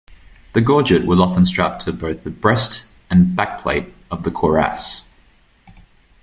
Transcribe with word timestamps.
The 0.53 0.61
gorget 0.61 1.05
was 1.05 1.19
often 1.19 1.45
strapped 1.45 1.83
to 1.83 1.93
both 1.93 2.23
the 2.23 2.31
breast 2.31 2.87
and 3.11 3.37
backplate 3.37 3.91
of 4.09 4.23
the 4.23 4.31
cuirass. 4.31 5.01